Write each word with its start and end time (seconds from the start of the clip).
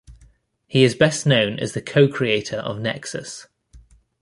He 0.65 0.83
is 0.83 0.95
best 0.95 1.27
known 1.27 1.59
as 1.59 1.73
the 1.73 1.81
co-creator 1.83 2.55
of 2.57 2.79
"Nexus". 2.79 3.45